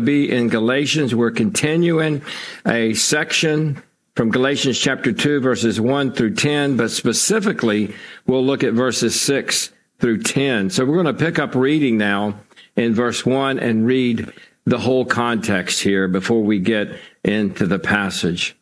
[0.00, 1.14] to be in Galatians.
[1.14, 2.22] We're continuing
[2.66, 3.82] a section
[4.16, 7.94] from Galatians chapter 2, verses 1 through 10, but specifically,
[8.26, 10.70] we'll look at verses 6 through 10.
[10.70, 12.40] So we're going to pick up reading now
[12.76, 14.32] in verse 1 and read
[14.64, 18.56] the whole context here before we get into the passage.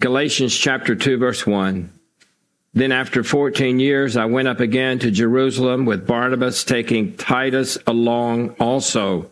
[0.00, 1.92] Galatians chapter 2, verse 1.
[2.74, 8.50] Then after 14 years, I went up again to Jerusalem with Barnabas, taking Titus along
[8.60, 9.30] also.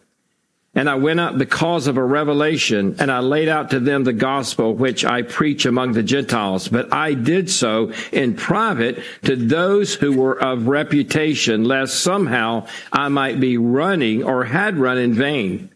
[0.77, 4.12] And I went up because of a revelation, and I laid out to them the
[4.12, 6.69] gospel which I preach among the Gentiles.
[6.69, 13.09] But I did so in private to those who were of reputation, lest somehow I
[13.09, 15.70] might be running or had run in vain.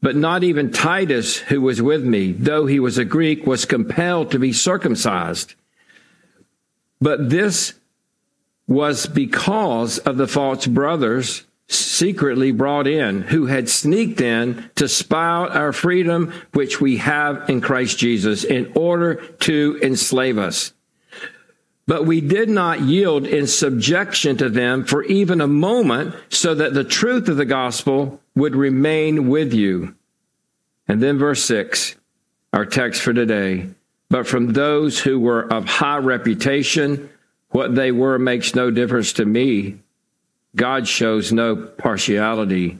[0.00, 4.30] But not even Titus, who was with me, though he was a Greek, was compelled
[4.30, 5.56] to be circumcised.
[7.00, 7.74] But this
[8.68, 15.28] was because of the false brothers secretly brought in, who had sneaked in to spy
[15.28, 20.72] out our freedom, which we have in Christ Jesus, in order to enslave us.
[21.86, 26.74] But we did not yield in subjection to them for even a moment, so that
[26.74, 29.94] the truth of the gospel would remain with you.
[30.86, 31.96] And then verse six,
[32.52, 33.68] our text for today.
[34.10, 37.10] But from those who were of high reputation,
[37.50, 39.78] what they were makes no difference to me
[40.56, 42.78] God shows no partiality.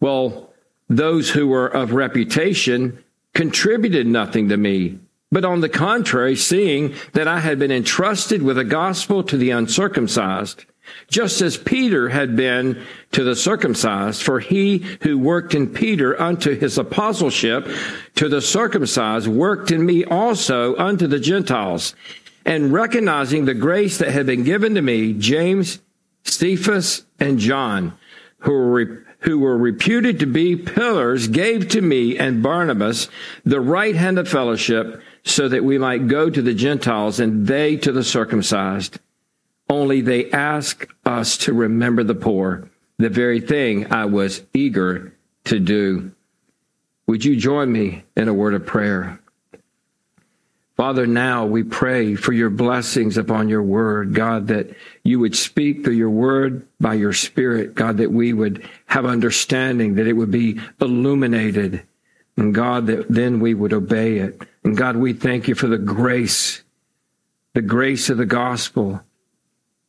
[0.00, 0.52] Well,
[0.88, 4.98] those who were of reputation contributed nothing to me.
[5.32, 9.50] But on the contrary, seeing that I had been entrusted with a gospel to the
[9.50, 10.64] uncircumcised,
[11.08, 12.80] just as Peter had been
[13.12, 17.66] to the circumcised, for he who worked in Peter unto his apostleship
[18.14, 21.94] to the circumcised worked in me also unto the Gentiles.
[22.46, 25.80] And recognizing the grace that had been given to me, James,
[26.24, 27.96] Cephas, and John,
[28.38, 33.08] who were, who were reputed to be pillars, gave to me and Barnabas
[33.44, 37.76] the right hand of fellowship so that we might go to the Gentiles and they
[37.76, 38.98] to the circumcised.
[39.68, 42.68] Only they ask us to remember the poor,
[42.98, 45.14] the very thing I was eager
[45.44, 46.12] to do.
[47.06, 49.20] Would you join me in a word of prayer?
[50.76, 54.74] Father, now we pray for your blessings upon your word, God, that
[55.04, 59.94] you would speak through your word by your spirit, God, that we would have understanding,
[59.94, 61.84] that it would be illuminated,
[62.36, 64.42] and God, that then we would obey it.
[64.64, 66.64] And God, we thank you for the grace,
[67.52, 69.00] the grace of the gospel,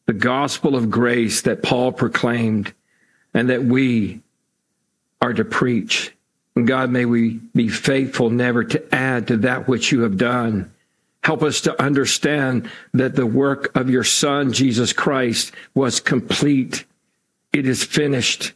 [0.05, 2.73] the gospel of grace that Paul proclaimed
[3.33, 4.21] and that we
[5.19, 6.15] are to preach.
[6.55, 10.71] And God, may we be faithful never to add to that which you have done.
[11.25, 16.85] Help us to understand that the work of your Son, Jesus Christ, was complete.
[17.51, 18.53] It is finished.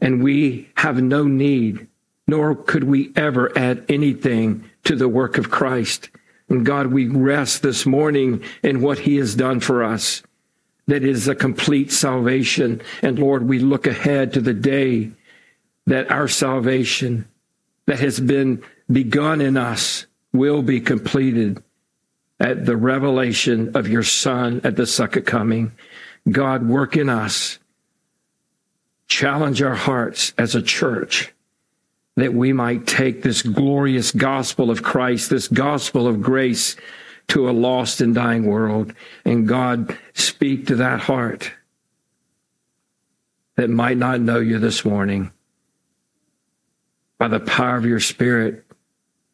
[0.00, 1.86] And we have no need,
[2.26, 6.10] nor could we ever add anything to the work of Christ.
[6.48, 10.24] And God, we rest this morning in what he has done for us.
[10.88, 12.82] That is a complete salvation.
[13.02, 15.12] And Lord, we look ahead to the day
[15.86, 17.28] that our salvation
[17.86, 21.62] that has been begun in us will be completed
[22.40, 25.72] at the revelation of your Son at the second coming.
[26.28, 27.58] God, work in us.
[29.06, 31.32] Challenge our hearts as a church
[32.16, 36.76] that we might take this glorious gospel of Christ, this gospel of grace
[37.28, 38.92] to a lost and dying world.
[39.24, 41.52] And God, speak to that heart
[43.56, 45.32] that might not know you this morning.
[47.18, 48.64] By the power of your Spirit,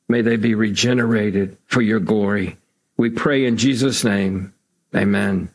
[0.09, 2.57] may they be regenerated for your glory.
[2.97, 4.55] We pray in Jesus' name.
[4.95, 5.51] Amen.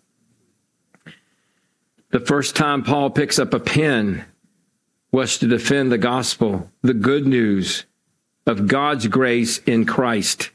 [2.11, 4.25] The first time Paul picks up a pen
[5.11, 7.85] was to defend the gospel, the good news
[8.45, 10.51] of God's grace in Christ.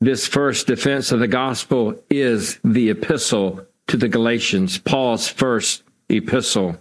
[0.00, 6.76] This first defense of the gospel is the epistle to the Galatians, Paul's first epistle.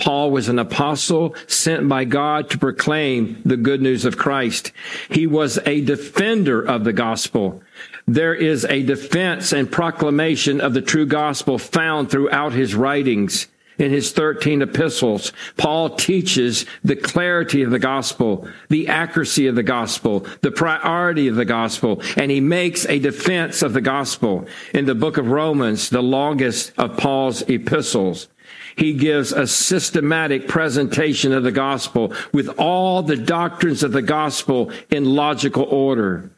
[0.00, 4.72] Paul was an apostle sent by God to proclaim the good news of Christ.
[5.10, 7.62] He was a defender of the gospel.
[8.08, 13.46] There is a defense and proclamation of the true gospel found throughout his writings.
[13.78, 19.62] In his 13 epistles, Paul teaches the clarity of the gospel, the accuracy of the
[19.62, 24.46] gospel, the priority of the gospel, and he makes a defense of the gospel.
[24.74, 28.28] In the book of Romans, the longest of Paul's epistles,
[28.76, 34.70] he gives a systematic presentation of the gospel with all the doctrines of the gospel
[34.90, 36.30] in logical order.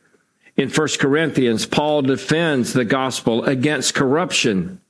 [0.56, 4.80] In 1 Corinthians, Paul defends the gospel against corruption,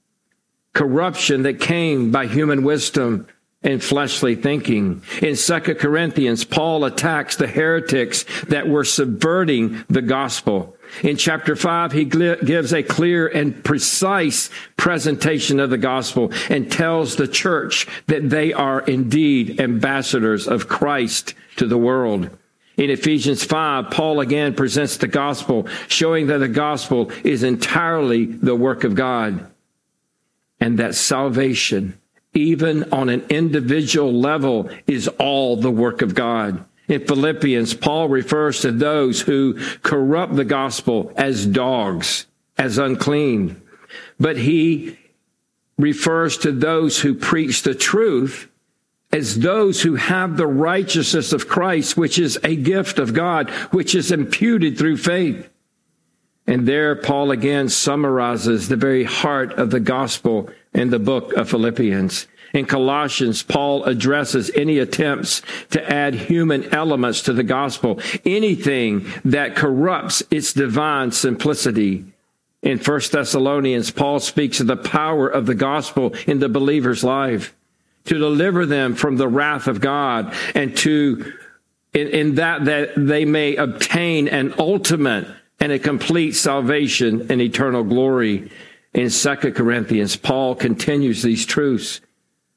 [0.72, 3.26] corruption that came by human wisdom
[3.64, 5.03] and fleshly thinking.
[5.20, 10.76] In 2 Corinthians, Paul attacks the heretics that were subverting the gospel.
[11.03, 17.17] In chapter 5, he gives a clear and precise presentation of the gospel and tells
[17.17, 22.31] the church that they are indeed ambassadors of Christ to the world.
[22.76, 28.56] In Ephesians 5, Paul again presents the gospel, showing that the gospel is entirely the
[28.56, 29.47] work of God
[30.58, 31.99] and that salvation,
[32.34, 36.64] even on an individual level, is all the work of God.
[36.88, 42.26] In Philippians, Paul refers to those who corrupt the gospel as dogs,
[42.58, 43.61] as unclean.
[44.19, 44.99] But he
[45.79, 48.49] refers to those who preach the truth
[49.12, 53.94] as those who have the righteousness of Christ, which is a gift of God, which
[53.94, 55.49] is imputed through faith.
[56.46, 61.50] And there, Paul again summarizes the very heart of the gospel in the book of
[61.50, 62.26] Philippians.
[62.52, 65.40] In Colossians, Paul addresses any attempts
[65.70, 72.04] to add human elements to the gospel, anything that corrupts its divine simplicity.
[72.62, 77.54] In 1 Thessalonians, Paul speaks of the power of the gospel in the believer's life
[78.04, 81.32] to deliver them from the wrath of God and to
[81.94, 85.26] in, in that that they may obtain an ultimate
[85.60, 88.50] and a complete salvation and eternal glory.
[88.94, 92.00] In 2 Corinthians, Paul continues these truths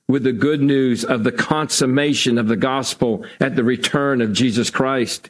[0.07, 4.69] with the good news of the consummation of the gospel at the return of Jesus
[4.69, 5.29] Christ.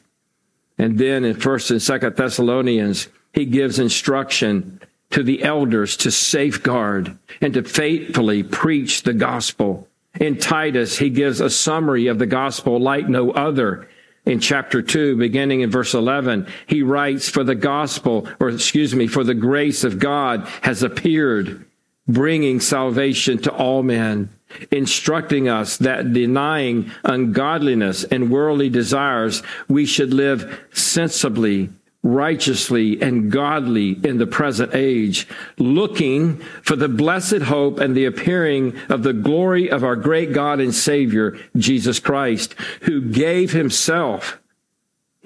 [0.78, 4.80] And then in 1st and 2nd Thessalonians, he gives instruction
[5.10, 9.88] to the elders to safeguard and to faithfully preach the gospel.
[10.20, 13.88] In Titus, he gives a summary of the gospel like no other.
[14.26, 19.06] In chapter 2, beginning in verse 11, he writes, For the gospel, or excuse me,
[19.06, 21.64] for the grace of God has appeared,
[22.08, 24.28] bringing salvation to all men
[24.70, 31.70] instructing us that denying ungodliness and worldly desires, we should live sensibly,
[32.06, 35.26] righteously, and godly in the present age,
[35.58, 40.60] looking for the blessed hope and the appearing of the glory of our great God
[40.60, 44.38] and Savior, Jesus Christ, who gave himself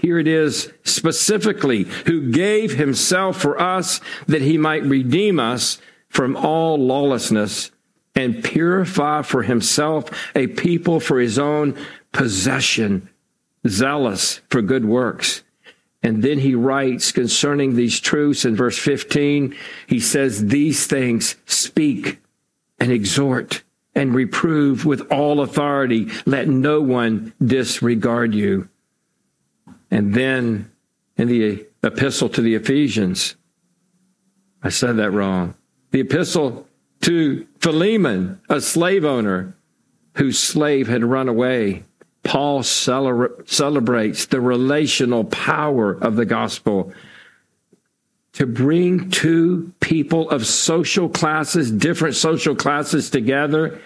[0.00, 5.78] here it is specifically, who gave himself for us that he might redeem us
[6.08, 7.70] from all lawlessness
[8.14, 11.76] and purify for himself a people for his own
[12.12, 13.10] possession,
[13.68, 15.42] zealous for good works.
[16.02, 19.54] And then he writes concerning these truths in verse 15,
[19.86, 22.20] he says, These things speak
[22.78, 23.62] and exhort
[23.94, 26.08] and reprove with all authority.
[26.24, 28.68] Let no one disregard you.
[29.90, 30.70] And then
[31.16, 33.36] in the epistle to the Ephesians,
[34.62, 35.54] I said that wrong.
[35.90, 36.66] The epistle
[37.02, 39.54] to Philemon, a slave owner
[40.16, 41.84] whose slave had run away.
[42.22, 46.92] Paul celebrates the relational power of the gospel
[48.32, 53.80] to bring two people of social classes, different social classes together,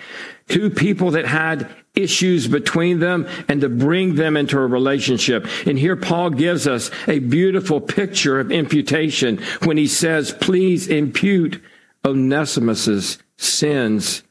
[0.48, 5.46] two people that had issues between them and to bring them into a relationship.
[5.64, 11.62] And here Paul gives us a beautiful picture of imputation when he says, please impute
[12.04, 14.24] Onesimus's sins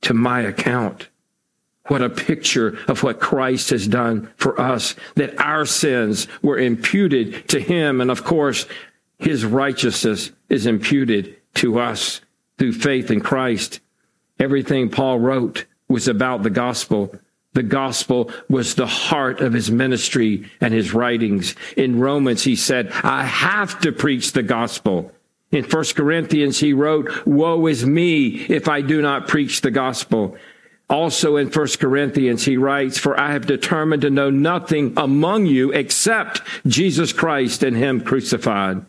[0.00, 1.08] to my account.
[1.88, 7.48] What a picture of what Christ has done for us, that our sins were imputed
[7.48, 8.00] to him.
[8.00, 8.66] And of course,
[9.18, 12.22] his righteousness is imputed to us
[12.58, 13.80] through faith in Christ.
[14.38, 17.14] Everything Paul wrote was about the gospel.
[17.52, 21.54] The gospel was the heart of his ministry and his writings.
[21.76, 25.12] In Romans, he said, I have to preach the gospel.
[25.52, 30.36] In 1 Corinthians, he wrote, Woe is me if I do not preach the gospel.
[30.94, 35.72] Also in 1 Corinthians, he writes, For I have determined to know nothing among you
[35.72, 38.86] except Jesus Christ and him crucified.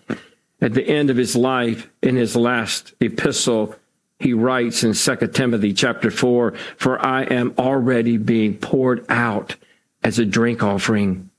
[0.62, 3.76] At the end of his life, in his last epistle,
[4.20, 9.56] he writes in 2 Timothy chapter 4, For I am already being poured out
[10.04, 11.32] as a drink offering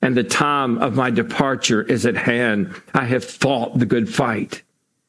[0.00, 2.72] and the time of my departure is at hand.
[2.94, 4.62] I have fought the good fight.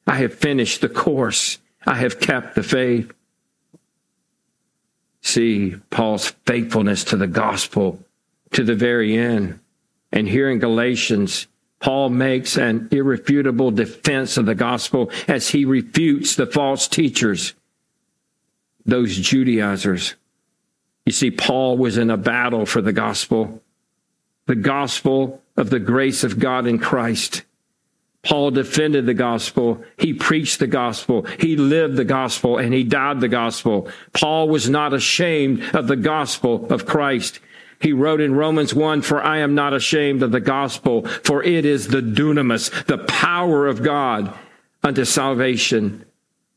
[0.07, 1.59] I have finished the course.
[1.85, 3.11] I have kept the faith.
[5.29, 8.03] See Paul's faithfulness to the gospel
[8.51, 9.59] to the very end.
[10.11, 11.45] And here in Galatians,
[11.79, 17.53] Paul makes an irrefutable defense of the gospel as he refutes the false teachers,
[18.85, 20.15] those Judaizers.
[21.05, 23.61] You see, Paul was in a battle for the gospel
[24.47, 27.43] the gospel of the grace of God in Christ.
[28.23, 29.83] Paul defended the gospel.
[29.97, 31.25] He preached the gospel.
[31.39, 33.87] He lived the gospel and he died the gospel.
[34.13, 37.39] Paul was not ashamed of the gospel of Christ.
[37.81, 41.63] He wrote in Romans 1, for I am not ashamed of the gospel, for it
[41.63, 44.37] is the dunamis, the power of God
[44.83, 46.05] unto salvation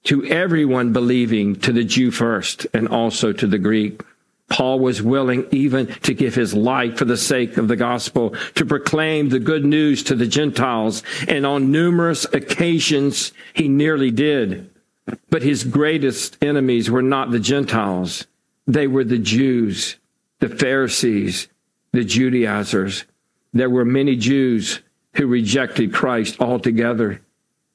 [0.04, 4.02] to everyone believing, to the Jew first and also to the Greek.
[4.50, 8.66] Paul was willing even to give his life for the sake of the gospel, to
[8.66, 11.02] proclaim the good news to the Gentiles.
[11.26, 14.70] And on numerous occasions, he nearly did.
[15.30, 18.26] But his greatest enemies were not the Gentiles.
[18.66, 19.96] They were the Jews,
[20.40, 21.48] the Pharisees,
[21.92, 23.04] the Judaizers.
[23.52, 24.80] There were many Jews
[25.14, 27.20] who rejected Christ altogether,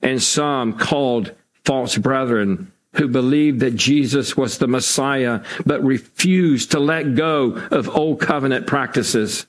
[0.01, 1.33] and some called
[1.65, 7.89] false brethren who believed that Jesus was the Messiah, but refused to let go of
[7.89, 9.45] old covenant practices.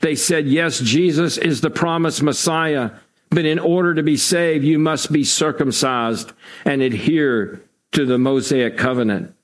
[0.00, 2.90] They said, yes, Jesus is the promised Messiah,
[3.30, 6.32] but in order to be saved, you must be circumcised
[6.64, 7.60] and adhere
[7.92, 9.34] to the Mosaic covenant.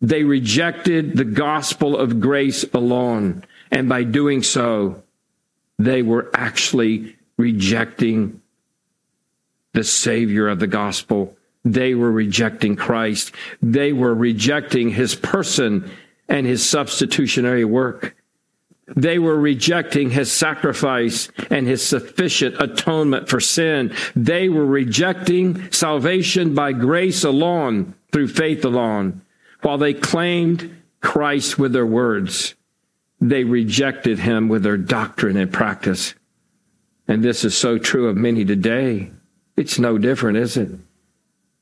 [0.00, 3.44] They rejected the gospel of grace alone.
[3.70, 5.02] And by doing so,
[5.78, 8.40] they were actually rejecting
[9.72, 11.36] the Savior of the gospel
[11.74, 13.32] they were rejecting Christ.
[13.60, 15.90] They were rejecting his person
[16.28, 18.16] and his substitutionary work.
[18.96, 23.94] They were rejecting his sacrifice and his sufficient atonement for sin.
[24.16, 29.20] They were rejecting salvation by grace alone, through faith alone.
[29.60, 32.54] While they claimed Christ with their words,
[33.20, 36.14] they rejected him with their doctrine and practice.
[37.06, 39.10] And this is so true of many today.
[39.56, 40.70] It's no different, is it?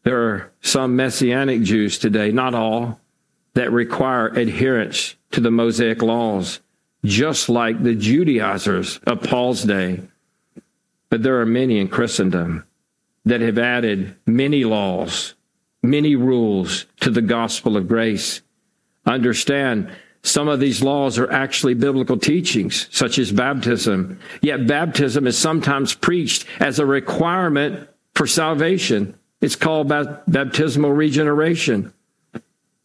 [0.07, 3.01] There are some Messianic Jews today, not all,
[3.55, 6.61] that require adherence to the Mosaic laws,
[7.05, 10.03] just like the Judaizers of Paul's day.
[11.11, 12.65] But there are many in Christendom
[13.25, 15.35] that have added many laws,
[15.83, 18.43] many rules to the gospel of grace.
[19.07, 19.91] Understand,
[20.23, 24.21] some of these laws are actually biblical teachings, such as baptism.
[24.41, 29.19] Yet baptism is sometimes preached as a requirement for salvation.
[29.47, 29.87] It's called
[30.26, 31.93] baptismal regeneration.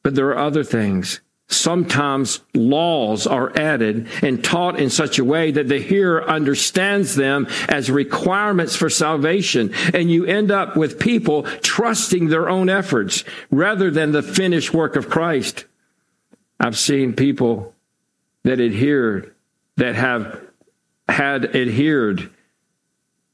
[0.04, 1.20] But there are other things.
[1.48, 7.48] Sometimes laws are added and taught in such a way that the hearer understands them
[7.68, 9.74] as requirements for salvation.
[9.92, 14.96] And you end up with people trusting their own efforts rather than the finished work
[14.96, 15.66] of Christ.
[16.60, 17.74] I've seen people
[18.44, 19.34] that adhered,
[19.78, 20.40] that have
[21.10, 22.30] had adhered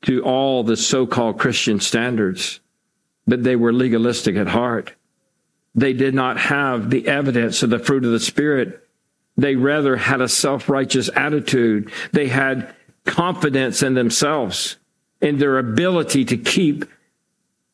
[0.03, 2.61] to all the so-called Christian standards
[3.27, 4.93] but they were legalistic at heart.
[5.75, 8.83] They did not have the evidence of the fruit of the Spirit.
[9.35, 11.91] They rather had a self righteous attitude.
[12.11, 12.73] They had
[13.05, 14.77] confidence in themselves,
[15.21, 16.85] in their ability to keep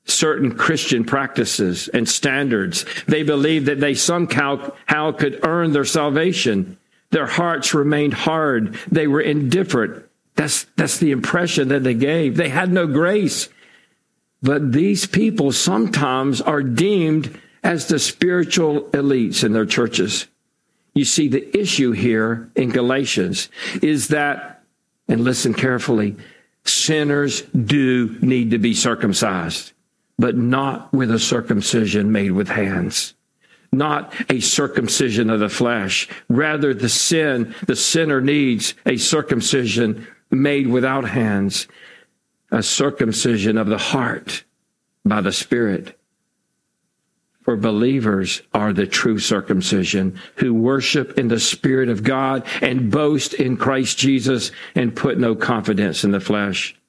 [0.06, 2.86] certain Christian practices and standards.
[3.08, 6.78] They believed that they somehow how could earn their salvation.
[7.12, 8.76] Their hearts remained hard.
[8.92, 10.04] They were indifferent.
[10.36, 12.36] That's, that's the impression that they gave.
[12.36, 13.50] They had no grace.
[14.44, 20.28] But these people sometimes are deemed as the spiritual elites in their churches.
[20.94, 23.50] You see, the issue here in Galatians
[23.82, 24.62] is that,
[25.08, 26.18] and listen carefully,
[26.66, 29.72] sinners do need to be circumcised,
[30.20, 33.14] but not with a circumcision made with hands.
[33.72, 36.08] Not a circumcision of the flesh.
[36.30, 41.68] Rather, the sin, the sinner needs a circumcision made without hands
[42.54, 44.44] a circumcision of the heart
[45.04, 46.00] by the Spirit.
[47.42, 53.34] For believers are the true circumcision who worship in the Spirit of God and boast
[53.34, 56.80] in Christ Jesus and put no confidence in the flesh.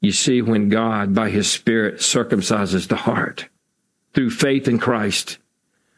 [0.00, 3.48] You see, when God, by His Spirit, circumcises the heart
[4.12, 5.38] through faith in Christ,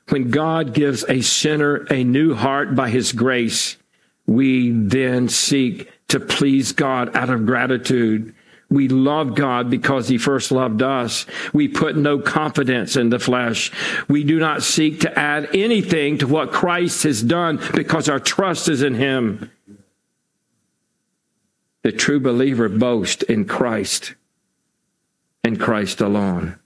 [0.08, 3.76] when God gives a sinner a new heart by His grace,
[4.24, 8.34] we then seek to please God out of gratitude.
[8.68, 11.24] We love God because he first loved us.
[11.52, 13.70] We put no confidence in the flesh.
[14.08, 18.68] We do not seek to add anything to what Christ has done because our trust
[18.68, 19.50] is in him.
[21.82, 24.14] The true believer boasts in Christ
[25.44, 26.58] and Christ alone.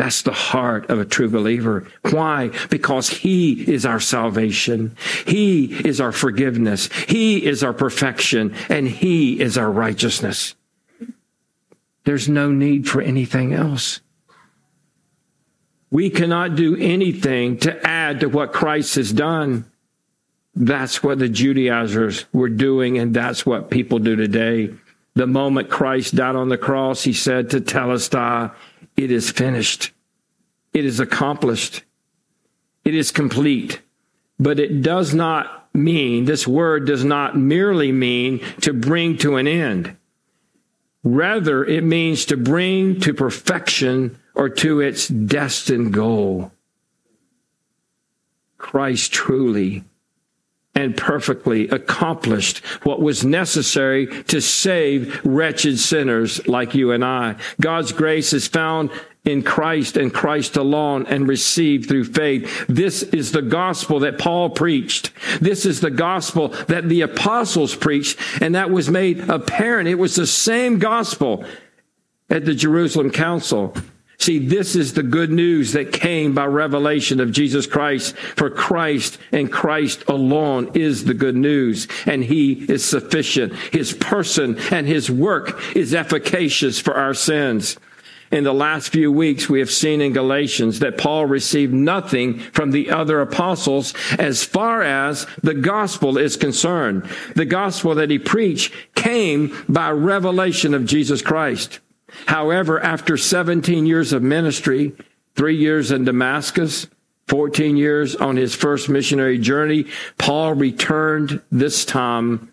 [0.00, 1.86] That's the heart of a true believer.
[2.10, 2.52] Why?
[2.70, 4.96] Because He is our salvation.
[5.26, 6.88] He is our forgiveness.
[7.06, 10.54] He is our perfection and He is our righteousness.
[12.04, 14.00] There's no need for anything else.
[15.90, 19.70] We cannot do anything to add to what Christ has done.
[20.54, 24.72] That's what the Judaizers were doing, and that's what people do today.
[25.14, 28.54] The moment Christ died on the cross, he said Tetelestai,
[29.04, 29.92] It is finished.
[30.72, 31.84] It is accomplished.
[32.84, 33.80] It is complete.
[34.38, 39.46] But it does not mean, this word does not merely mean to bring to an
[39.46, 39.96] end.
[41.02, 46.52] Rather, it means to bring to perfection or to its destined goal.
[48.58, 49.84] Christ truly
[50.80, 57.36] and perfectly accomplished what was necessary to save wretched sinners like you and I.
[57.60, 58.90] God's grace is found
[59.26, 62.64] in Christ and Christ alone and received through faith.
[62.66, 65.10] This is the gospel that Paul preached.
[65.40, 69.86] This is the gospel that the apostles preached and that was made apparent.
[69.86, 71.44] It was the same gospel
[72.30, 73.74] at the Jerusalem council.
[74.20, 78.14] See, this is the good news that came by revelation of Jesus Christ.
[78.36, 83.54] For Christ and Christ alone is the good news, and He is sufficient.
[83.72, 87.78] His person and His work is efficacious for our sins.
[88.30, 92.72] In the last few weeks, we have seen in Galatians that Paul received nothing from
[92.72, 97.08] the other apostles as far as the gospel is concerned.
[97.34, 101.80] The gospel that he preached came by revelation of Jesus Christ.
[102.26, 104.92] However, after 17 years of ministry,
[105.34, 106.86] three years in Damascus,
[107.28, 109.86] 14 years on his first missionary journey,
[110.18, 112.52] Paul returned this time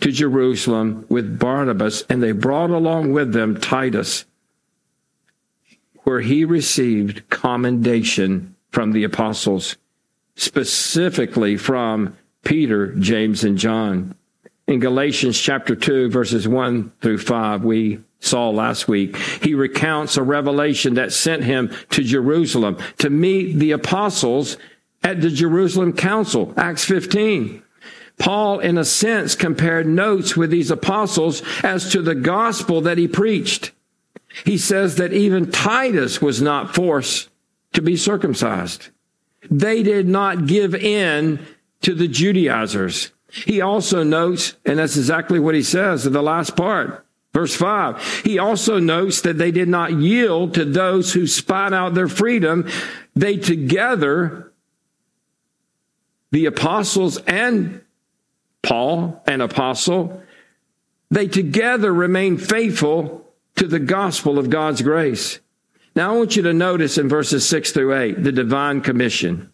[0.00, 4.24] to Jerusalem with Barnabas, and they brought along with them Titus,
[6.02, 9.76] where he received commendation from the apostles,
[10.34, 14.14] specifically from Peter, James, and John.
[14.66, 19.16] In Galatians chapter 2, verses 1 through 5, we saw last week.
[19.16, 24.56] He recounts a revelation that sent him to Jerusalem to meet the apostles
[25.02, 27.62] at the Jerusalem Council, Acts 15.
[28.18, 33.06] Paul, in a sense, compared notes with these apostles as to the gospel that he
[33.06, 33.72] preached.
[34.44, 37.28] He says that even Titus was not forced
[37.74, 38.88] to be circumcised.
[39.50, 41.38] They did not give in
[41.82, 43.12] to the Judaizers.
[43.30, 47.05] He also notes, and that's exactly what he says in the last part,
[47.36, 51.92] Verse 5, he also notes that they did not yield to those who spied out
[51.92, 52.66] their freedom.
[53.14, 54.54] They together,
[56.30, 57.82] the apostles and
[58.62, 60.22] Paul, an apostle,
[61.10, 65.38] they together remained faithful to the gospel of God's grace.
[65.94, 69.52] Now I want you to notice in verses 6 through 8, the divine commission.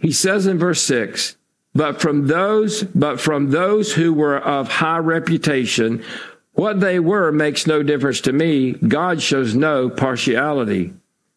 [0.00, 1.36] He says in verse 6,
[1.74, 6.04] but from those, but from those who were of high reputation,
[6.52, 8.72] what they were makes no difference to me.
[8.72, 10.92] God shows no partiality.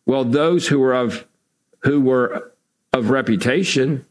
[0.05, 1.25] Well, those who were of,
[1.79, 2.51] who were
[2.91, 4.05] of reputation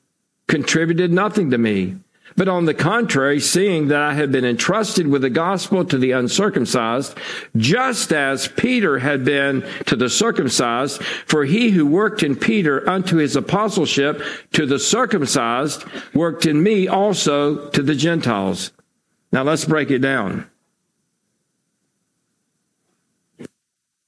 [0.47, 1.97] contributed nothing to me.
[2.37, 6.11] But on the contrary, seeing that I had been entrusted with the gospel to the
[6.11, 7.17] uncircumcised,
[7.57, 13.17] just as Peter had been to the circumcised, for he who worked in Peter unto
[13.19, 14.21] his apostleship
[14.53, 18.73] to the circumcised worked in me also to the Gentiles.
[19.31, 20.51] Now let's break it down.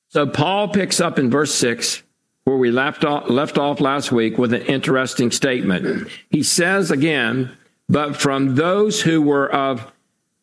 [0.08, 2.02] So Paul picks up in verse 6
[2.44, 6.08] where we left off, left off last week with an interesting statement.
[6.30, 7.56] He says again,
[7.88, 9.92] but from those who were of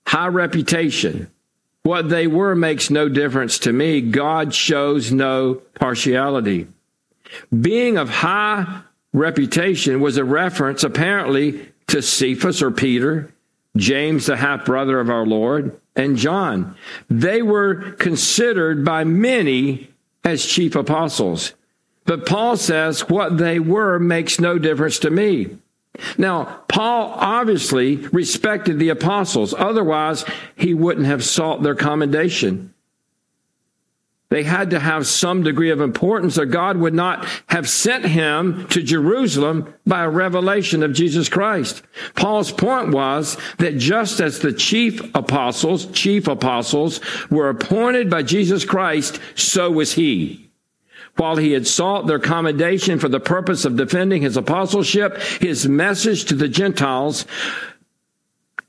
[0.08, 1.29] high reputation.
[1.84, 3.99] What they were makes no difference to me.
[3.99, 6.67] God shows no partiality.
[7.62, 13.34] Being of high reputation was a reference apparently to Cephas or Peter,
[13.75, 16.75] James, the half brother of our Lord, and John.
[17.10, 19.89] They were considered by many
[20.23, 21.53] as chief apostles.
[22.06, 25.58] But Paul says what they were makes no difference to me.
[26.17, 29.53] Now, Paul obviously respected the apostles.
[29.53, 30.25] Otherwise,
[30.56, 32.73] he wouldn't have sought their commendation.
[34.29, 38.67] They had to have some degree of importance or God would not have sent him
[38.69, 41.84] to Jerusalem by a revelation of Jesus Christ.
[42.15, 48.65] Paul's point was that just as the chief apostles, chief apostles were appointed by Jesus
[48.65, 50.42] Christ, so was he
[51.15, 56.26] while he had sought their commendation for the purpose of defending his apostleship, his message
[56.26, 57.26] to the Gentiles,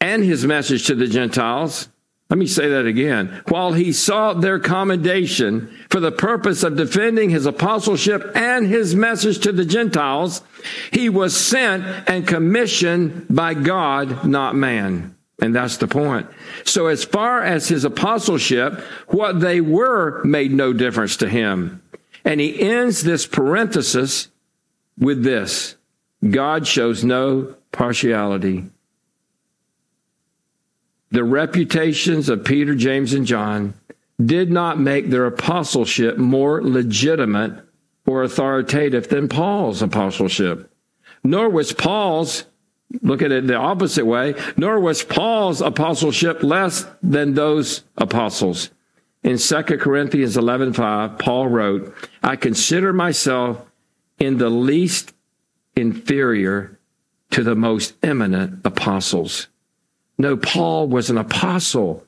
[0.00, 1.88] and his message to the Gentiles.
[2.30, 3.42] Let me say that again.
[3.48, 9.40] While he sought their commendation for the purpose of defending his apostleship and his message
[9.40, 10.42] to the Gentiles,
[10.90, 15.14] he was sent and commissioned by God, not man.
[15.40, 16.26] And that's the point.
[16.64, 21.82] So as far as his apostleship, what they were made no difference to him.
[22.24, 24.28] And he ends this parenthesis
[24.98, 25.76] with this
[26.28, 28.64] God shows no partiality.
[31.14, 33.74] the reputations of Peter, James, and John
[34.20, 37.52] did not make their apostleship more legitimate
[38.04, 40.72] or authoritative than Paul's apostleship.
[41.22, 42.46] Nor was Paul's,
[43.00, 48.70] look at it the opposite way, nor was Paul's apostleship less than those apostles.
[49.24, 53.62] In 2 Corinthians 11:5, Paul wrote, "I consider myself
[54.18, 55.14] in the least
[55.74, 56.78] inferior
[57.30, 59.48] to the most eminent apostles."
[60.18, 62.04] No, Paul was an apostle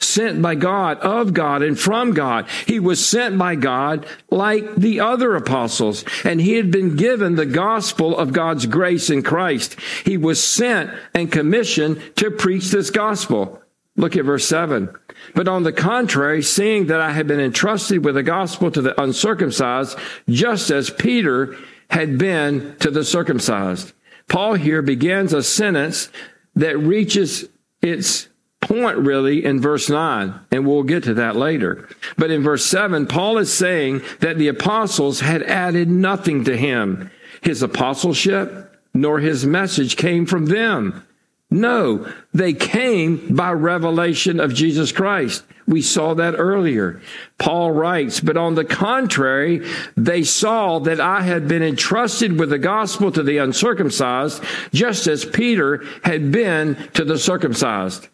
[0.00, 2.46] sent by God, of God, and from God.
[2.66, 7.46] He was sent by God like the other apostles, and he had been given the
[7.46, 9.74] gospel of God's grace in Christ.
[10.04, 13.60] He was sent and commissioned to preach this gospel.
[13.98, 14.88] Look at verse 7.
[15.34, 18.98] But on the contrary, seeing that I had been entrusted with the gospel to the
[19.00, 21.56] uncircumcised, just as Peter
[21.90, 23.92] had been to the circumcised.
[24.28, 26.10] Paul here begins a sentence
[26.54, 27.46] that reaches
[27.82, 28.28] its
[28.60, 31.88] point really in verse 9, and we'll get to that later.
[32.16, 37.10] But in verse 7, Paul is saying that the apostles had added nothing to him.
[37.42, 41.04] His apostleship nor his message came from them.
[41.50, 45.44] No, they came by revelation of Jesus Christ.
[45.66, 47.00] We saw that earlier.
[47.38, 52.58] Paul writes, but on the contrary, they saw that I had been entrusted with the
[52.58, 58.08] gospel to the uncircumcised, just as Peter had been to the circumcised.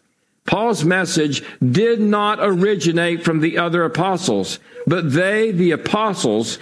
[0.45, 6.59] Paul's message did not originate from the other apostles, but they, the apostles,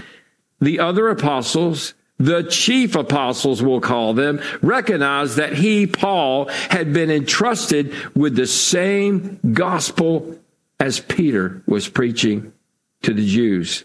[0.62, 1.94] the other apostles,
[2.26, 8.48] the chief apostles, we'll call them, recognized that he, Paul, had been entrusted with the
[8.48, 10.38] same gospel
[10.80, 12.54] as Peter was preaching
[13.02, 13.84] to the Jews.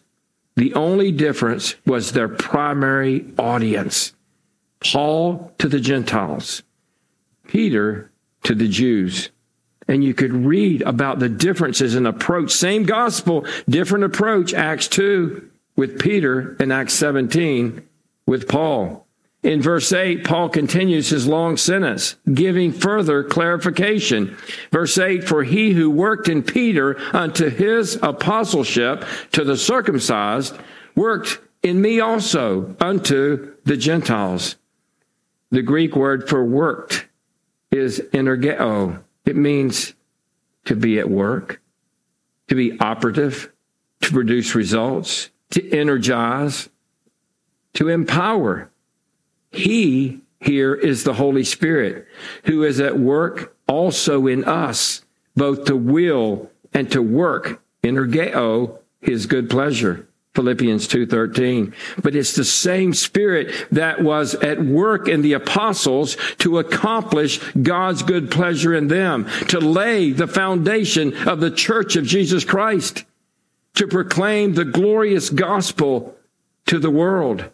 [0.55, 4.15] The only difference was their primary audience.
[4.81, 6.63] Paul to the Gentiles,
[7.49, 8.13] Peter
[8.45, 9.31] to the Jews
[9.89, 12.51] and you could read about the differences in approach.
[12.51, 14.53] Same gospel, different approach.
[14.53, 17.88] Acts 2 with Peter and Acts 17
[18.29, 19.07] with Paul.
[19.43, 24.37] In verse 8, Paul continues his long sentence, giving further clarification.
[24.71, 30.55] Verse 8, for he who worked in Peter unto his apostleship to the circumcised
[30.95, 34.57] worked in me also unto the Gentiles.
[35.51, 37.09] The Greek word for worked
[37.71, 39.95] is energeo, it means
[40.67, 41.63] to be at work,
[42.49, 43.51] to be operative,
[44.03, 46.69] to produce results, to energize,
[47.79, 48.69] to empower.
[49.53, 52.09] He here is the Holy Spirit
[52.43, 55.03] who is at work also in us,
[55.37, 60.09] both to will and to work, in energeo, his good pleasure.
[60.35, 66.59] Philippians 2:13 but it's the same spirit that was at work in the apostles to
[66.59, 72.45] accomplish God's good pleasure in them to lay the foundation of the church of Jesus
[72.45, 73.05] Christ
[73.75, 76.17] to proclaim the glorious gospel
[76.67, 77.51] to the world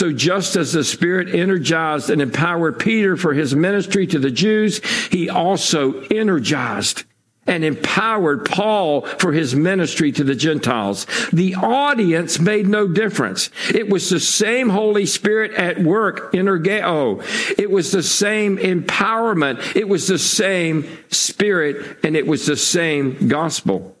[0.00, 4.80] so just as the Spirit energized and empowered Peter for his ministry to the Jews,
[5.10, 7.04] he also energized
[7.46, 11.06] and empowered Paul for his ministry to the Gentiles.
[11.34, 13.50] The audience made no difference.
[13.74, 17.22] It was the same Holy Spirit at work, energeo.
[17.58, 19.76] It was the same empowerment.
[19.76, 23.94] It was the same Spirit and it was the same gospel.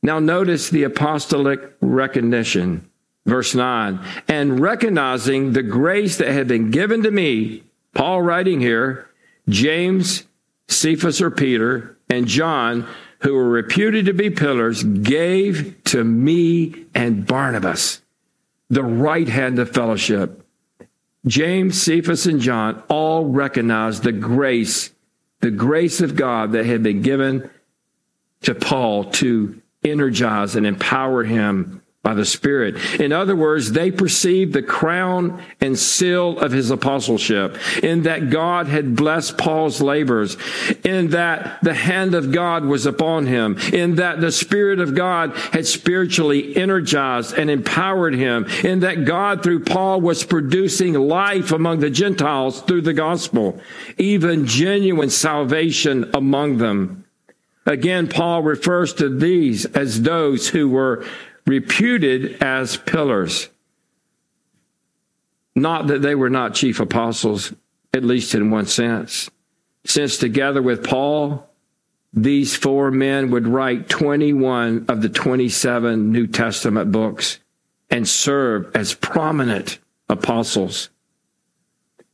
[0.00, 2.88] Now notice the apostolic recognition.
[3.24, 4.00] Verse 9.
[4.28, 9.08] And recognizing the grace that had been given to me, Paul writing here,
[9.48, 10.24] James,
[10.68, 12.86] Cephas or Peter, and John,
[13.20, 18.02] who were reputed to be pillars, gave to me and Barnabas
[18.70, 20.44] the right hand of fellowship.
[21.26, 24.90] James, Cephas, and John all recognized the grace,
[25.40, 27.48] the grace of God that had been given
[28.42, 33.00] to Paul to energize and empower him by the Spirit.
[33.00, 38.66] In other words, they perceived the crown and seal of his apostleship, in that God
[38.66, 40.36] had blessed Paul's labors,
[40.84, 45.36] in that the hand of God was upon him, in that the Spirit of God
[45.52, 51.78] had spiritually energized and empowered him, in that God through Paul was producing life among
[51.78, 53.60] the Gentiles through the gospel,
[53.96, 57.04] even genuine salvation among them.
[57.64, 61.04] Again, Paul refers to these as those who were
[61.46, 63.48] reputed as pillars.
[65.54, 67.52] Not that they were not chief apostles,
[67.92, 69.30] at least in one sense.
[69.84, 71.48] Since together with Paul,
[72.14, 77.38] these four men would write 21 of the 27 New Testament books
[77.90, 79.78] and serve as prominent
[80.08, 80.90] apostles.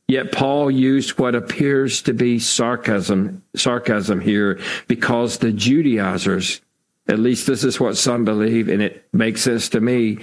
[0.07, 6.61] Yet Paul used what appears to be sarcasm, sarcasm here because the Judaizers,
[7.09, 10.19] at least this is what some believe, and it makes sense to me.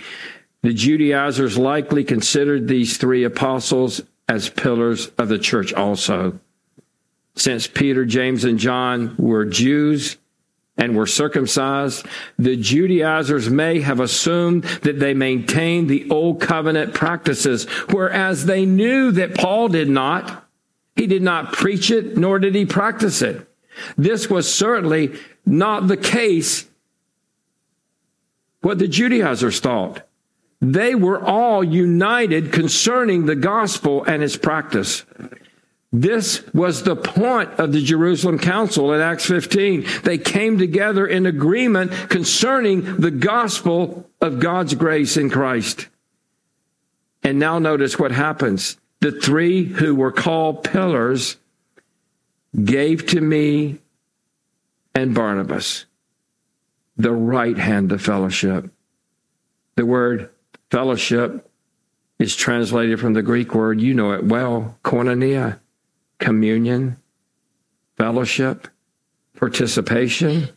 [0.62, 6.38] The Judaizers likely considered these three apostles as pillars of the church also.
[7.34, 10.16] Since Peter, James, and John were Jews,
[10.78, 12.06] and were circumcised,
[12.38, 19.10] the Judaizers may have assumed that they maintained the old covenant practices, whereas they knew
[19.12, 20.46] that Paul did not.
[20.94, 23.48] He did not preach it, nor did he practice it.
[23.96, 26.66] This was certainly not the case
[28.60, 30.06] what the Judaizers thought.
[30.60, 35.04] They were all united concerning the gospel and its practice.
[35.92, 39.86] This was the point of the Jerusalem Council in Acts 15.
[40.02, 45.88] They came together in agreement concerning the gospel of God's grace in Christ.
[47.22, 48.76] And now notice what happens.
[49.00, 51.36] The three who were called pillars
[52.64, 53.78] gave to me
[54.94, 55.84] and Barnabas
[56.96, 58.70] the right hand of fellowship.
[59.76, 60.30] The word
[60.70, 61.50] fellowship
[62.18, 65.58] is translated from the Greek word, you know it well, koinonia
[66.18, 66.96] communion,
[67.96, 68.68] fellowship,
[69.36, 70.48] participation,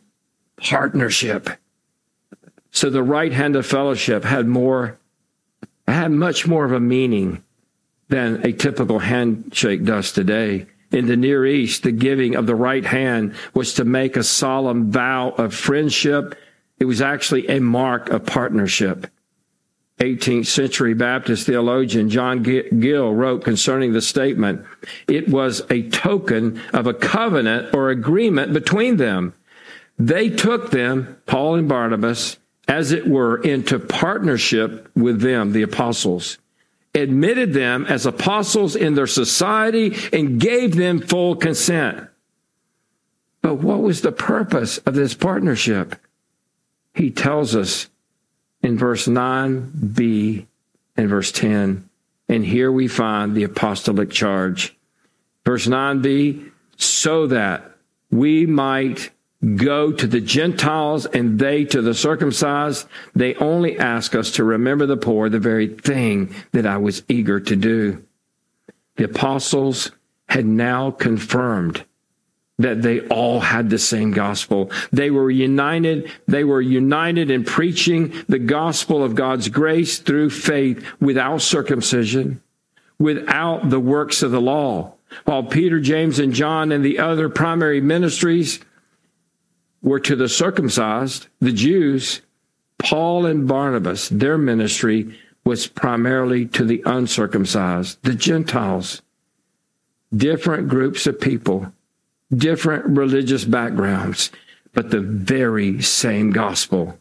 [0.58, 1.50] partnership.
[2.72, 4.98] So the right hand of fellowship had more,
[5.88, 7.44] had much more of a meaning
[8.10, 10.68] than a typical handshake does today.
[10.92, 14.92] In the Near East, the giving of the right hand was to make a solemn
[14.92, 16.36] vow of friendship.
[16.80, 19.08] It was actually a mark of partnership.
[20.00, 24.66] 18th century Baptist theologian John Gill wrote concerning the statement,
[25.08, 29.34] it was a token of a covenant or agreement between them.
[29.98, 32.38] They took them, Paul and Barnabas,
[32.70, 36.38] as it were, into partnership with them, the apostles,
[36.96, 42.08] admitted them as apostles in their society, and gave them full consent.
[43.42, 45.96] But what was the purpose of this partnership?
[46.94, 47.90] He tells us
[48.62, 50.46] in verse 9b
[50.98, 51.90] and verse 10.
[52.28, 54.76] And here we find the apostolic charge.
[55.46, 57.72] Verse 9b, so that
[58.12, 59.12] we might
[59.56, 62.88] go to the Gentiles and they to the circumcised.
[63.16, 67.40] They only ask us to remember the poor, the very thing that I was eager
[67.40, 68.04] to do.
[68.98, 69.92] The apostles
[70.28, 71.86] had now confirmed
[72.58, 74.70] that they all had the same gospel.
[74.92, 76.12] They were united.
[76.28, 82.42] They were united in preaching the gospel of God's grace through faith without circumcision,
[83.00, 84.96] without the works of the law.
[85.24, 88.60] While Peter, James, and John and the other primary ministries
[89.82, 92.22] were to the circumcised, the Jews,
[92.78, 99.02] Paul and Barnabas, their ministry was primarily to the uncircumcised, the Gentiles.
[100.16, 101.72] Different groups of people
[102.36, 104.32] different religious backgrounds,
[104.74, 107.00] but the very same gospel.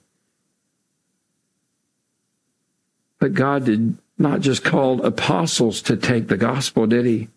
[3.19, 7.29] But God did not just call apostles to take the gospel, did he?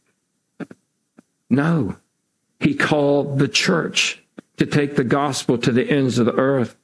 [1.49, 1.97] No.
[2.59, 4.20] He called the church
[4.61, 6.75] to take the gospel to the ends of the earth.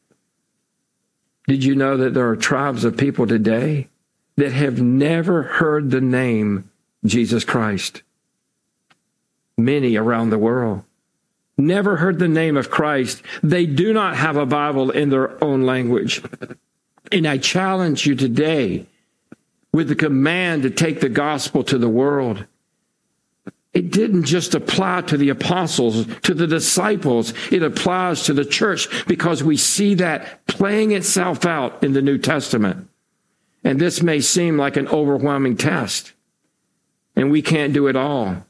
[1.48, 3.88] Did you know that there are tribes of people today
[4.36, 6.72] that have never heard the name
[7.06, 8.02] Jesus Christ?
[9.60, 10.86] Many around the world
[11.56, 13.22] never heard the name of Christ.
[13.44, 16.24] They do not have a Bible in their own language.
[17.12, 18.88] And I challenge you today
[19.72, 22.48] with the command to take the gospel to the world.
[23.78, 27.32] It didn't just apply to the apostles, to the disciples.
[27.52, 32.18] It applies to the church because we see that playing itself out in the New
[32.18, 32.90] Testament.
[33.64, 36.14] And this may seem like an overwhelming test,
[37.16, 38.48] and we can't do it all.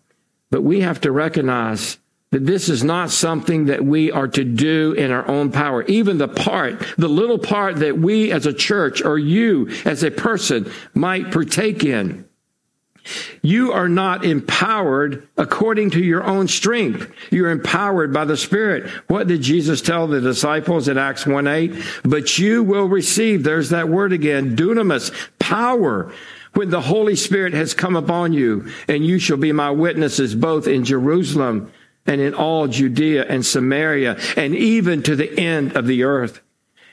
[0.50, 1.98] But we have to recognize
[2.32, 5.84] that this is not something that we are to do in our own power.
[5.88, 10.12] Even the part, the little part that we as a church or you as a
[10.12, 12.27] person might partake in.
[13.42, 17.12] You are not empowered according to your own strength.
[17.32, 18.90] You're empowered by the Spirit.
[19.08, 21.74] What did Jesus tell the disciples in Acts 1 8?
[22.04, 26.12] But you will receive, there's that word again, dunamis, power
[26.54, 30.68] when the Holy Spirit has come upon you, and you shall be my witnesses both
[30.68, 31.72] in Jerusalem
[32.08, 36.42] and in all Judea and Samaria and even to the end of the earth.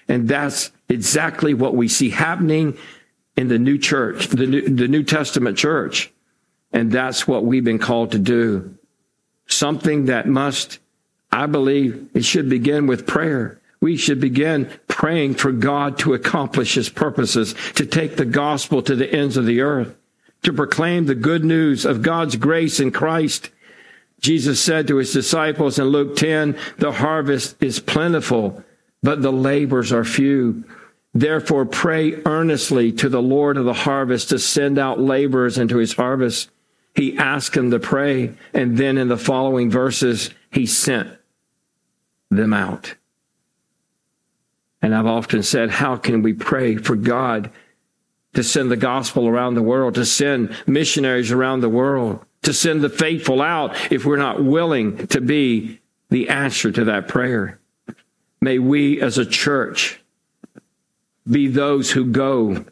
[0.09, 2.77] And that's exactly what we see happening
[3.37, 6.13] in the new church, the New, the new Testament church.
[6.73, 8.75] And that's what we've been called to do.
[9.47, 10.79] Something that must,
[11.31, 13.61] I believe, it should begin with prayer.
[13.81, 18.97] We should begin praying for God to accomplish his purposes, to take the gospel to
[18.97, 19.95] the ends of the earth
[20.45, 23.51] to proclaim the good news of God's grace in Christ.
[24.21, 28.63] Jesus said to his disciples in Luke 10, the harvest is plentiful,
[29.03, 30.65] but the labors are few.
[31.15, 35.93] Therefore, pray earnestly to the Lord of the harvest to send out laborers into his
[35.93, 36.51] harvest.
[36.95, 41.09] He asked him to pray, and then in the following verses, he sent
[42.31, 42.97] them out.
[44.83, 47.51] And I've often said, how can we pray for God
[48.35, 52.83] to send the gospel around the world, to send missionaries around the world, to send
[52.83, 57.61] the faithful out if we're not willing to be the answer to that prayer?
[58.41, 60.01] May we as a church
[61.29, 62.65] be those who go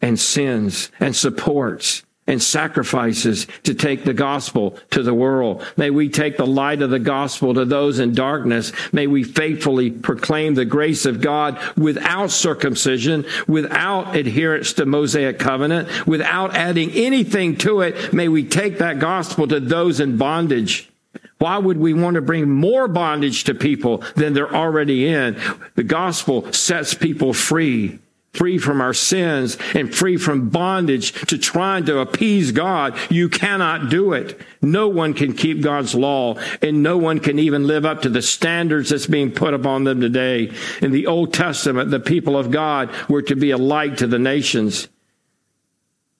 [0.00, 5.64] and sins and supports and sacrifices to take the gospel to the world.
[5.76, 8.72] May we take the light of the gospel to those in darkness.
[8.92, 16.06] May we faithfully proclaim the grace of God without circumcision, without adherence to Mosaic covenant,
[16.06, 18.12] without adding anything to it.
[18.12, 20.90] May we take that gospel to those in bondage.
[21.38, 25.38] Why would we want to bring more bondage to people than they're already in?
[25.74, 27.98] The gospel sets people free
[28.36, 32.96] free from our sins and free from bondage to trying to appease God.
[33.10, 34.38] You cannot do it.
[34.60, 38.22] No one can keep God's law and no one can even live up to the
[38.22, 40.52] standards that's being put upon them today.
[40.82, 44.18] In the Old Testament, the people of God were to be a light to the
[44.18, 44.88] nations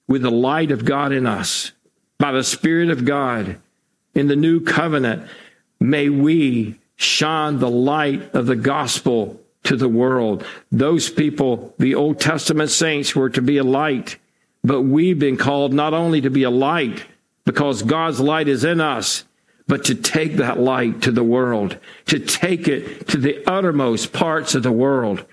[0.07, 1.71] with the light of God in us
[2.17, 3.57] by the Spirit of God
[4.17, 5.27] in the new covenant.
[5.79, 10.43] May we shine the light of the gospel to the world.
[10.71, 14.17] Those people, the Old Testament saints, were to be a light,
[14.63, 17.05] but we've been called not only to be a light
[17.45, 19.23] because God's light is in us,
[19.67, 24.55] but to take that light to the world, to take it to the uttermost parts
[24.55, 25.25] of the world.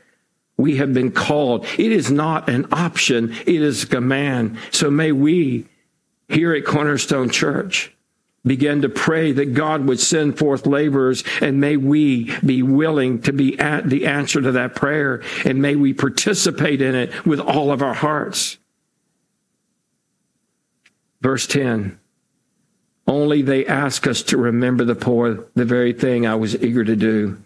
[0.56, 1.66] We have been called.
[1.78, 3.32] It is not an option.
[3.46, 4.58] It is a command.
[4.70, 5.66] So may we
[6.28, 7.94] here at Cornerstone Church
[8.46, 13.32] began to pray that God would send forth laborers and may we be willing to
[13.32, 17.72] be at the answer to that prayer and may we participate in it with all
[17.72, 18.58] of our hearts.
[21.20, 21.98] Verse 10.
[23.06, 26.96] Only they ask us to remember the poor, the very thing I was eager to
[26.96, 27.38] do.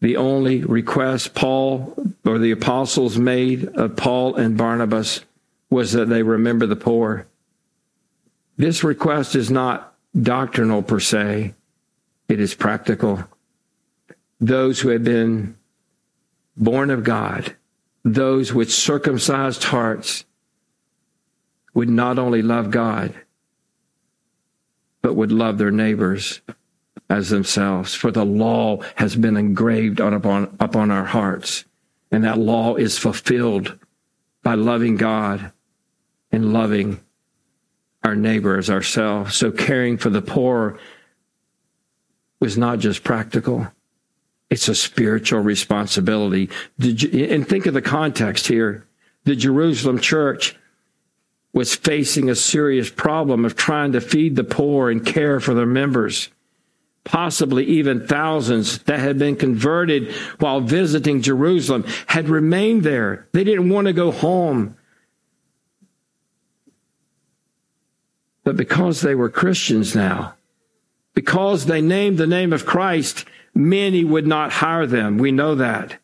[0.00, 5.24] The only request Paul or the apostles made of Paul and Barnabas
[5.70, 7.26] was that they remember the poor.
[8.56, 11.54] This request is not doctrinal per se,
[12.28, 13.24] it is practical.
[14.40, 15.56] Those who have been
[16.56, 17.54] born of God,
[18.04, 20.24] those with circumcised hearts,
[21.74, 23.14] would not only love God,
[25.02, 26.40] but would love their neighbors
[27.10, 27.94] as themselves.
[27.94, 31.64] For the law has been engraved on, upon, upon our hearts,
[32.10, 33.78] and that law is fulfilled
[34.42, 35.52] by loving God
[36.32, 37.00] and loving
[38.06, 39.34] our neighbor as ourselves.
[39.34, 40.78] So caring for the poor
[42.38, 43.66] was not just practical.
[44.48, 46.48] It's a spiritual responsibility.
[46.78, 48.86] and think of the context here.
[49.24, 50.56] The Jerusalem church
[51.52, 55.66] was facing a serious problem of trying to feed the poor and care for their
[55.66, 56.28] members.
[57.02, 63.26] Possibly even thousands that had been converted while visiting Jerusalem had remained there.
[63.32, 64.76] They didn't want to go home.
[68.46, 70.34] But because they were Christians now,
[71.14, 73.24] because they named the name of Christ,
[73.56, 75.18] many would not hire them.
[75.18, 75.96] We know that.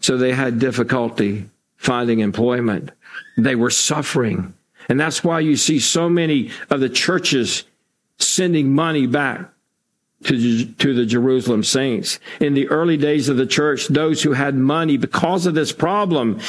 [0.00, 1.44] So they had difficulty
[1.76, 2.90] finding employment.
[3.36, 4.54] They were suffering.
[4.88, 7.64] And that's why you see so many of the churches
[8.16, 9.46] sending money back
[10.24, 12.18] to, to the Jerusalem saints.
[12.40, 16.40] In the early days of the church, those who had money because of this problem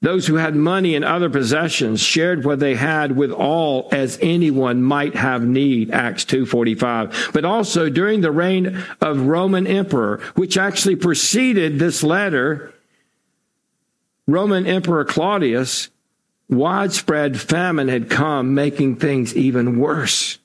[0.00, 4.80] those who had money and other possessions shared what they had with all as anyone
[4.80, 7.32] might have need, Acts 2.45.
[7.32, 12.72] But also during the reign of Roman emperor, which actually preceded this letter,
[14.28, 15.88] Roman Emperor Claudius,
[16.48, 20.38] widespread famine had come, making things even worse.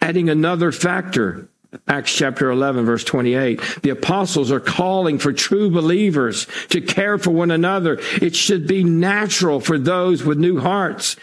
[0.00, 1.49] Adding another factor,
[1.86, 3.60] Acts chapter 11, verse 28.
[3.82, 8.00] The apostles are calling for true believers to care for one another.
[8.20, 11.16] It should be natural for those with new hearts.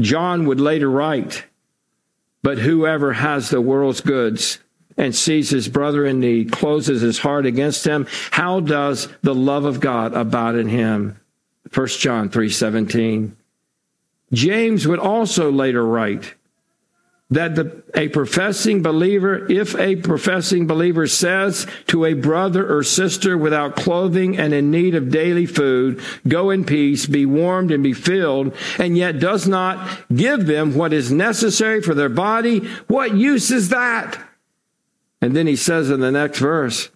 [0.00, 1.44] John would later write,
[2.42, 4.58] But whoever has the world's goods
[4.98, 9.64] and sees his brother in need, closes his heart against him, how does the love
[9.64, 11.18] of God abide in him?
[11.72, 13.36] 1 John 3 17.
[14.32, 16.34] James would also later write,
[17.30, 23.38] that the, a professing believer, if a professing believer says to a brother or sister
[23.38, 27.92] without clothing and in need of daily food, go in peace, be warmed and be
[27.92, 32.58] filled, and yet does not give them what is necessary for their body,
[32.88, 34.18] what use is that?
[35.20, 36.90] And then he says in the next verse,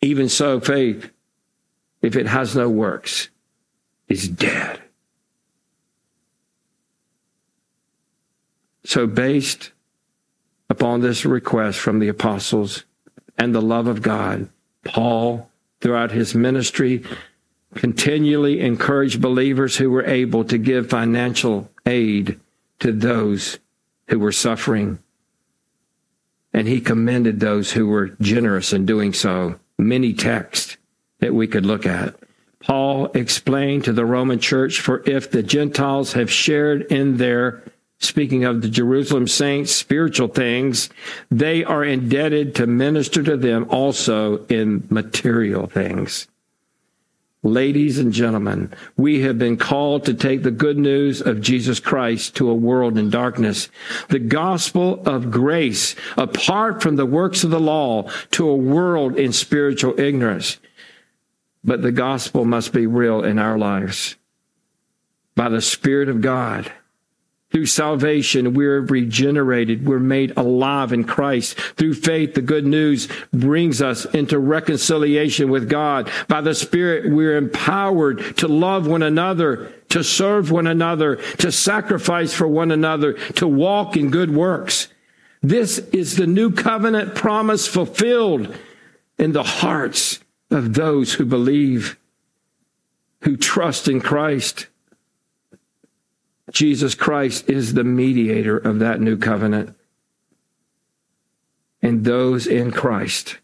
[0.00, 1.10] even so faith,
[2.02, 3.28] if it has no works,
[4.08, 4.80] is dead.
[8.88, 9.72] So, based
[10.70, 12.84] upon this request from the apostles
[13.36, 14.48] and the love of God,
[14.82, 15.50] Paul,
[15.82, 17.04] throughout his ministry,
[17.74, 22.40] continually encouraged believers who were able to give financial aid
[22.78, 23.58] to those
[24.06, 25.00] who were suffering.
[26.54, 29.60] And he commended those who were generous in doing so.
[29.76, 30.78] Many texts
[31.18, 32.14] that we could look at.
[32.60, 37.62] Paul explained to the Roman church, for if the Gentiles have shared in their
[37.98, 40.88] speaking of the Jerusalem saints, spiritual things,
[41.30, 46.28] they are indebted to minister to them also in material things.
[47.44, 52.34] Ladies and gentlemen, we have been called to take the good news of Jesus Christ
[52.36, 53.68] to a world in darkness.
[54.08, 59.32] The gospel of grace, apart from the works of the law, to a world in
[59.32, 60.58] spiritual ignorance.
[61.62, 64.16] But the gospel must be real in our lives.
[65.36, 66.72] By the Spirit of God,
[67.50, 69.86] through salvation, we're regenerated.
[69.86, 71.58] We're made alive in Christ.
[71.58, 76.10] Through faith, the good news brings us into reconciliation with God.
[76.28, 82.34] By the Spirit, we're empowered to love one another, to serve one another, to sacrifice
[82.34, 84.88] for one another, to walk in good works.
[85.42, 88.54] This is the new covenant promise fulfilled
[89.18, 90.20] in the hearts
[90.50, 91.98] of those who believe,
[93.22, 94.66] who trust in Christ.
[96.50, 99.74] Jesus Christ is the mediator of that new covenant.
[101.82, 103.38] And those in Christ,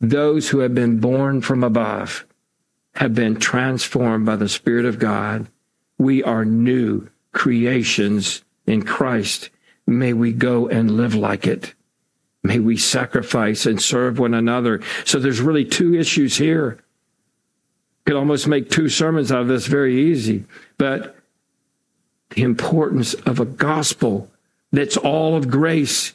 [0.00, 2.26] those who have been born from above,
[2.94, 5.46] have been transformed by the Spirit of God.
[5.98, 9.50] We are new creations in Christ.
[9.86, 11.74] May we go and live like it.
[12.42, 14.80] May we sacrifice and serve one another.
[15.04, 16.78] So there's really two issues here.
[18.04, 20.44] Could almost make two sermons out of this very easy.
[20.76, 21.17] But
[22.30, 24.30] the importance of a gospel
[24.72, 26.14] that's all of grace,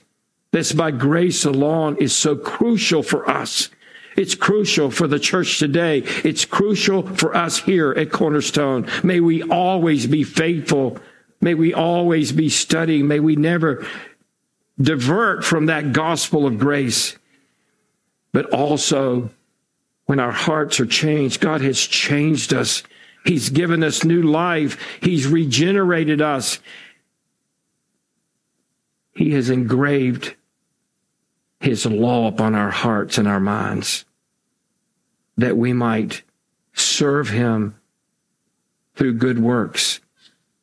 [0.51, 3.69] that's by grace alone, is so crucial for us.
[4.15, 5.99] It's crucial for the church today.
[6.23, 8.87] It's crucial for us here at Cornerstone.
[9.03, 10.99] May we always be faithful.
[11.41, 13.07] May we always be studying.
[13.07, 13.85] May we never
[14.79, 17.17] divert from that gospel of grace.
[18.31, 19.29] But also,
[20.05, 22.83] when our hearts are changed, God has changed us.
[23.23, 24.77] He's given us new life.
[25.01, 26.59] He's regenerated us.
[29.15, 30.35] He has engraved
[31.59, 34.05] His law upon our hearts and our minds
[35.37, 36.23] that we might
[36.73, 37.75] serve Him
[38.95, 39.99] through good works,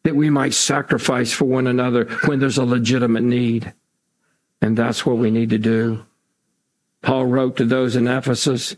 [0.04, 3.72] that we might sacrifice for one another when there's a legitimate need.
[4.60, 6.04] And that's what we need to do.
[7.02, 8.76] Paul wrote to those in Ephesus,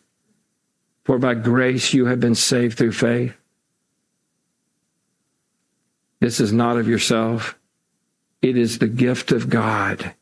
[1.05, 3.35] For by grace you have been saved through faith.
[6.23, 7.59] This is not of yourself.
[8.43, 10.14] It is the gift of God,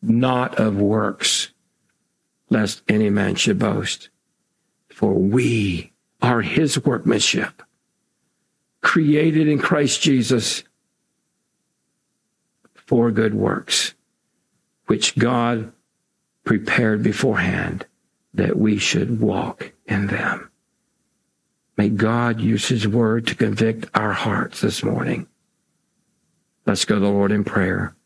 [0.00, 1.50] not of works,
[2.50, 4.10] lest any man should boast.
[4.90, 5.92] For we
[6.22, 7.64] are his workmanship,
[8.80, 10.62] created in Christ Jesus
[12.72, 13.94] for good works,
[14.86, 15.72] which God
[16.44, 17.86] prepared beforehand
[18.34, 20.51] that we should walk in them.
[21.82, 25.26] May God use his word to convict our hearts this morning.
[26.64, 27.96] Let's go to the Lord in prayer.